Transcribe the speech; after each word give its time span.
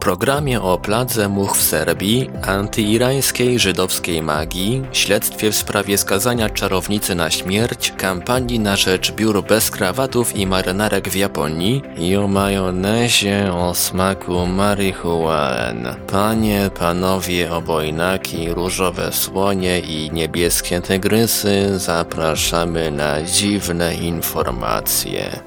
Programie 0.00 0.60
o 0.60 0.78
pladze 0.78 1.28
much 1.28 1.56
w 1.56 1.62
Serbii, 1.62 2.30
antyirańskiej 2.46 3.58
żydowskiej 3.58 4.22
magii, 4.22 4.82
śledztwie 4.92 5.50
w 5.50 5.56
sprawie 5.56 5.98
skazania 5.98 6.50
czarownicy 6.50 7.14
na 7.14 7.30
śmierć, 7.30 7.92
kampanii 7.96 8.58
na 8.58 8.76
rzecz 8.76 9.12
biur 9.12 9.44
bez 9.44 9.70
krawatów 9.70 10.36
i 10.36 10.46
marynarek 10.46 11.08
w 11.08 11.16
Japonii 11.16 11.82
i 11.98 12.16
o 12.16 12.28
majonezie 12.28 13.52
o 13.52 13.74
smaku 13.74 14.46
marihuan. 14.46 15.96
Panie, 16.06 16.70
panowie 16.78 17.52
obojnaki, 17.52 18.54
różowe 18.54 19.12
słonie 19.12 19.80
i 19.80 20.10
niebieskie 20.12 20.80
tygrysy, 20.80 21.78
zapraszamy 21.78 22.90
na 22.90 23.22
dziwne 23.22 23.94
informacje. 23.94 25.40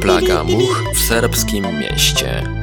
Plaga 0.00 0.44
much 0.44 0.94
w 0.94 0.98
serbskim 0.98 1.64
mieście. 1.80 2.57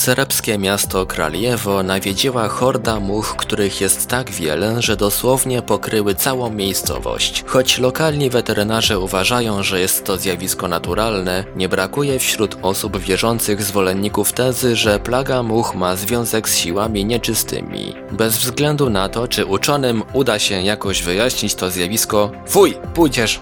Serbskie 0.00 0.58
miasto 0.58 1.06
Kraljewo 1.06 1.82
nawiedziła 1.82 2.48
horda 2.48 3.00
much, 3.00 3.36
których 3.36 3.80
jest 3.80 4.06
tak 4.06 4.30
wiele, 4.30 4.82
że 4.82 4.96
dosłownie 4.96 5.62
pokryły 5.62 6.14
całą 6.14 6.50
miejscowość. 6.50 7.44
Choć 7.46 7.78
lokalni 7.78 8.30
weterynarze 8.30 8.98
uważają, 8.98 9.62
że 9.62 9.80
jest 9.80 10.04
to 10.04 10.16
zjawisko 10.16 10.68
naturalne, 10.68 11.44
nie 11.56 11.68
brakuje 11.68 12.18
wśród 12.18 12.56
osób 12.62 12.98
wierzących 12.98 13.62
zwolenników 13.62 14.32
tezy, 14.32 14.76
że 14.76 15.00
plaga 15.00 15.42
much 15.42 15.74
ma 15.74 15.96
związek 15.96 16.48
z 16.48 16.56
siłami 16.56 17.04
nieczystymi. 17.04 17.94
Bez 18.12 18.38
względu 18.38 18.90
na 18.90 19.08
to, 19.08 19.28
czy 19.28 19.46
uczonym 19.46 20.02
uda 20.12 20.38
się 20.38 20.62
jakoś 20.62 21.02
wyjaśnić 21.02 21.54
to 21.54 21.70
zjawisko, 21.70 22.30
fuj, 22.48 22.74
pójdziesz! 22.94 23.40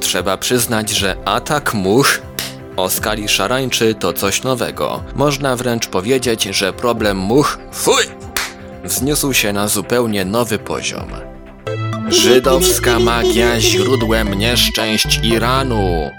Trzeba 0.00 0.36
przyznać, 0.36 0.90
że 0.90 1.16
atak 1.24 1.74
much 1.74 2.22
o 2.82 2.90
skali 2.90 3.28
szarańczy 3.28 3.94
to 3.94 4.12
coś 4.12 4.42
nowego. 4.42 5.02
Można 5.14 5.56
wręcz 5.56 5.86
powiedzieć, 5.86 6.44
że 6.44 6.72
problem 6.72 7.16
much, 7.16 7.58
fuj, 7.72 8.04
wzniósł 8.84 9.32
się 9.32 9.52
na 9.52 9.68
zupełnie 9.68 10.24
nowy 10.24 10.58
poziom. 10.58 11.08
Żydowska 12.08 12.98
magia 12.98 13.60
źródłem 13.60 14.34
nieszczęść 14.34 15.20
Iranu. 15.22 16.10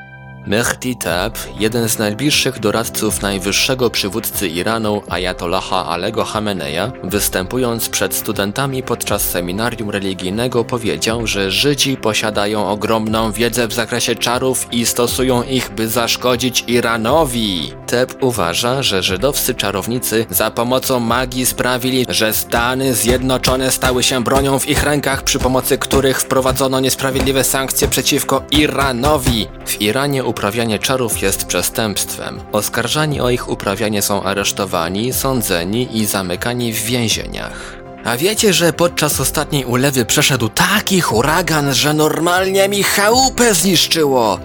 Mehdi 0.47 0.95
Tab, 0.95 1.38
jeden 1.59 1.89
z 1.89 2.00
najbliższych 2.00 2.59
doradców 2.59 3.22
najwyższego 3.22 3.89
przywódcy 3.89 4.48
Iranu 4.48 5.02
Ayatollaha 5.09 5.86
Alego 5.86 6.25
Hameneja, 6.25 6.92
występując 7.03 7.89
przed 7.89 8.14
studentami 8.16 8.83
podczas 8.83 9.22
seminarium 9.22 9.89
religijnego 9.89 10.64
powiedział, 10.64 11.28
że 11.28 11.52
Żydzi 11.52 11.98
posiadają 11.98 12.70
ogromną 12.70 13.31
wiedzę 13.31 13.67
w 13.67 13.73
zakresie 13.73 14.16
czarów 14.16 14.67
i 14.72 14.86
stosują 14.86 15.44
ich, 15.44 15.70
by 15.70 15.88
zaszkodzić 15.88 16.64
Iranowi. 16.67 17.73
Teb 17.88 18.23
uważa, 18.23 18.83
że 18.83 19.03
żydowscy 19.03 19.55
czarownicy 19.55 20.26
za 20.30 20.52
pomocą 20.52 21.00
magii 21.00 21.45
sprawili, 21.45 22.05
że 22.09 22.33
Stany 22.33 22.94
Zjednoczone 22.94 23.72
stały 23.72 24.03
się 24.03 24.23
bronią 24.23 24.59
w 24.59 24.70
ich 24.70 24.83
rękach, 24.83 25.23
przy 25.23 25.39
pomocy 25.39 25.78
których 25.78 26.20
wprowadzono 26.20 26.80
niesprawiedliwe 26.80 27.44
sankcje 27.44 27.88
przeciwko 27.88 28.43
Iranowi. 28.52 29.48
W 29.66 29.82
Iranie 29.82 30.23
uprawianie 30.31 30.80
czarów 30.80 31.21
jest 31.21 31.45
przestępstwem. 31.45 32.39
Oskarżani 32.52 33.21
o 33.21 33.30
ich 33.30 33.49
uprawianie 33.49 34.02
są 34.02 34.23
aresztowani, 34.23 35.14
sądzeni 35.14 35.97
i 35.97 36.05
zamykani 36.05 36.73
w 36.73 36.83
więzieniach. 36.83 37.77
A 38.05 38.17
wiecie, 38.17 38.53
że 38.53 38.73
podczas 38.73 39.19
ostatniej 39.19 39.65
ulewy 39.65 40.05
przeszedł 40.05 40.49
taki 40.49 41.02
huragan, 41.02 41.73
że 41.73 41.93
normalnie 41.93 42.69
mi 42.69 42.83
chałupę 42.83 43.53
zniszczyło? 43.53 44.39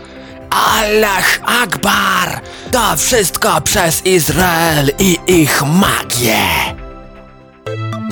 Allah 0.51 1.39
Akbar! 1.63 2.41
To 2.71 2.97
wszystko 2.97 3.61
przez 3.61 4.07
Izrael 4.07 4.91
i 4.99 5.19
ich 5.27 5.63
magię! 5.63 6.47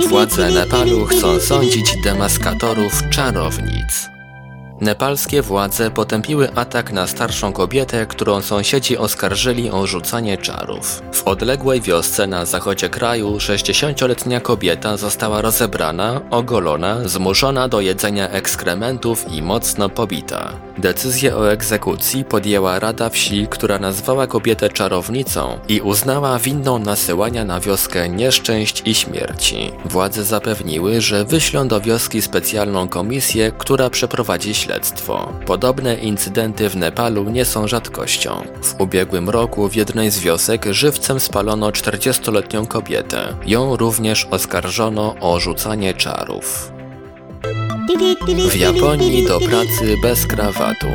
Władze 0.08 0.50
Nepalu 0.50 1.06
chcą 1.06 1.40
sądzić 1.40 1.94
demaskatorów 2.04 3.02
czarownic. 3.10 4.13
Nepalskie 4.80 5.42
władze 5.42 5.90
potępiły 5.90 6.54
atak 6.54 6.92
na 6.92 7.06
starszą 7.06 7.52
kobietę, 7.52 8.06
którą 8.06 8.42
sąsiedzi 8.42 8.98
oskarżyli 8.98 9.70
o 9.70 9.86
rzucanie 9.86 10.38
czarów. 10.38 11.02
W 11.12 11.22
odległej 11.22 11.80
wiosce 11.80 12.26
na 12.26 12.44
zachodzie 12.44 12.88
kraju 12.88 13.36
60-letnia 13.36 14.40
kobieta 14.40 14.96
została 14.96 15.42
rozebrana, 15.42 16.20
ogolona, 16.30 17.08
zmuszona 17.08 17.68
do 17.68 17.80
jedzenia 17.80 18.28
ekskrementów 18.28 19.32
i 19.32 19.42
mocno 19.42 19.88
pobita. 19.88 20.52
Decyzję 20.78 21.36
o 21.36 21.52
egzekucji 21.52 22.24
podjęła 22.24 22.78
Rada 22.78 23.08
Wsi, 23.08 23.46
która 23.50 23.78
nazwała 23.78 24.26
kobietę 24.26 24.68
czarownicą 24.68 25.58
i 25.68 25.80
uznała 25.80 26.38
winną 26.38 26.78
nasyłania 26.78 27.44
na 27.44 27.60
wioskę 27.60 28.08
nieszczęść 28.08 28.82
i 28.84 28.94
śmierci. 28.94 29.70
Władze 29.84 30.24
zapewniły, 30.24 31.00
że 31.00 31.24
wyślą 31.24 31.68
do 31.68 31.80
wioski 31.80 32.22
specjalną 32.22 32.88
komisję, 32.88 33.52
która 33.58 33.90
przeprowadzi 33.90 34.54
śledztwo. 34.54 34.73
Podobne 35.46 35.94
incydenty 35.94 36.68
w 36.68 36.76
Nepalu 36.76 37.30
nie 37.30 37.44
są 37.44 37.68
rzadkością. 37.68 38.42
W 38.62 38.80
ubiegłym 38.80 39.30
roku 39.30 39.68
w 39.68 39.74
jednej 39.74 40.10
z 40.10 40.20
wiosek 40.20 40.66
żywcem 40.70 41.20
spalono 41.20 41.70
40-letnią 41.70 42.66
kobietę. 42.66 43.36
Ją 43.46 43.76
również 43.76 44.26
oskarżono 44.30 45.14
o 45.20 45.40
rzucanie 45.40 45.94
czarów. 45.94 46.72
W 48.48 48.56
Japonii 48.56 49.26
do 49.26 49.40
pracy 49.40 49.96
bez 50.02 50.26
krawatu. 50.26 50.86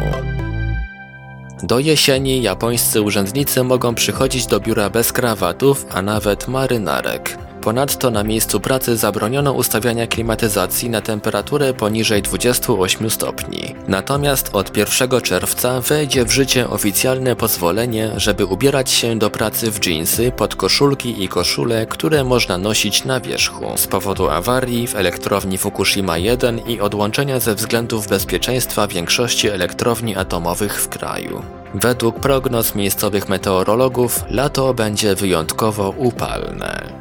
Do 1.63 1.79
jesieni 1.79 2.41
japońscy 2.41 3.01
urzędnicy 3.01 3.63
mogą 3.63 3.95
przychodzić 3.95 4.47
do 4.47 4.59
biura 4.59 4.89
bez 4.89 5.13
krawatów, 5.13 5.85
a 5.91 6.01
nawet 6.01 6.47
marynarek. 6.47 7.48
Ponadto 7.61 8.11
na 8.11 8.23
miejscu 8.23 8.59
pracy 8.59 8.97
zabroniono 8.97 9.53
ustawiania 9.53 10.07
klimatyzacji 10.07 10.89
na 10.89 11.01
temperaturę 11.01 11.73
poniżej 11.73 12.21
28 12.21 13.09
stopni. 13.09 13.75
Natomiast 13.87 14.49
od 14.53 14.77
1 14.77 15.21
czerwca 15.21 15.81
wejdzie 15.81 16.25
w 16.25 16.31
życie 16.31 16.69
oficjalne 16.69 17.35
pozwolenie, 17.35 18.11
żeby 18.17 18.45
ubierać 18.45 18.91
się 18.91 19.19
do 19.19 19.29
pracy 19.29 19.71
w 19.71 19.79
dżinsy, 19.79 20.31
podkoszulki 20.31 21.23
i 21.23 21.27
koszule, 21.27 21.85
które 21.85 22.23
można 22.23 22.57
nosić 22.57 23.05
na 23.05 23.19
wierzchu. 23.19 23.65
Z 23.75 23.87
powodu 23.87 24.29
awarii 24.29 24.87
w 24.87 24.95
elektrowni 24.95 25.57
Fukushima 25.57 26.17
1 26.17 26.59
i 26.59 26.79
odłączenia 26.79 27.39
ze 27.39 27.55
względów 27.55 28.07
bezpieczeństwa 28.07 28.87
większości 28.87 29.49
elektrowni 29.49 30.15
atomowych 30.15 30.81
w 30.81 30.89
kraju. 30.89 31.41
Według 31.73 32.19
prognoz 32.19 32.75
miejscowych 32.75 33.29
meteorologów 33.29 34.23
lato 34.29 34.73
będzie 34.73 35.15
wyjątkowo 35.15 35.89
upalne. 35.97 36.98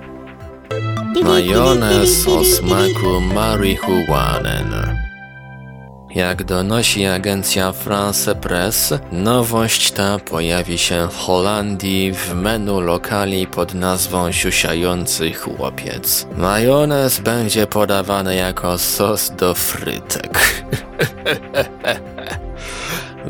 Majonez 1.22 2.26
o 2.28 2.44
smaku 2.44 3.20
marihuanen. 3.20 4.98
Jak 6.14 6.44
donosi 6.44 7.06
agencja 7.06 7.72
France 7.72 8.34
Press, 8.34 8.94
nowość 9.12 9.90
ta 9.90 10.18
pojawi 10.18 10.78
się 10.78 11.08
w 11.10 11.16
Holandii 11.16 12.12
w 12.12 12.34
menu 12.34 12.80
lokali 12.80 13.46
pod 13.46 13.74
nazwą 13.74 14.32
Siusiający 14.32 15.32
Chłopiec. 15.32 16.26
Majonez 16.36 17.20
będzie 17.20 17.66
podawany 17.66 18.34
jako 18.34 18.78
sos 18.78 19.30
do 19.30 19.54
frytek. 19.54 20.38